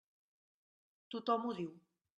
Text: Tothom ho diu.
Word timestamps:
Tothom 1.13 1.47
ho 1.49 1.57
diu. 1.61 1.73